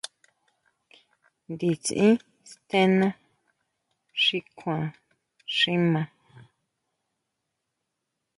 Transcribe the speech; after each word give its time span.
Nditsin 1.51 2.13
stená 2.51 3.07
xi 4.21 4.39
kjuan 4.57 4.85
xi 5.57 5.73
maa. 5.91 6.09